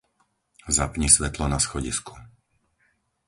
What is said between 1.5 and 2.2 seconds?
na schodisku.